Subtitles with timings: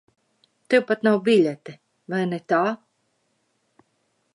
[0.73, 1.77] Tev pat nav biļete,
[2.15, 2.63] vai ne tā?